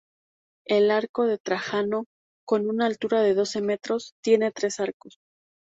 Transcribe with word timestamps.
El 0.65 0.89
Arco 0.89 1.27
de 1.27 1.37
Trajano, 1.37 2.05
con 2.43 2.67
una 2.67 2.87
altura 2.87 3.21
de 3.21 3.35
doce 3.35 3.61
metros, 3.61 4.13
tiene 4.23 4.51
tres 4.51 4.79
arcos. 4.79 5.19